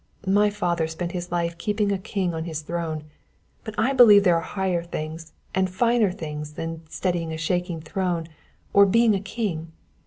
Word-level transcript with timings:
My 0.25 0.49
father 0.49 0.87
spent 0.87 1.11
his 1.11 1.31
life 1.31 1.59
keeping 1.59 1.91
a 1.91 1.99
king 1.99 2.29
upon 2.29 2.45
his 2.45 2.61
throne; 2.61 3.03
but 3.63 3.75
I 3.77 3.93
believe 3.93 4.23
there 4.23 4.33
are 4.35 4.41
higher 4.41 4.81
things 4.81 5.31
and 5.53 5.69
finer 5.69 6.11
things 6.11 6.53
than 6.53 6.81
steadying 6.89 7.31
a 7.31 7.37
shaking 7.37 7.81
throne 7.81 8.27
or 8.73 8.87
being 8.87 9.13
a 9.13 9.19
king. 9.21 9.73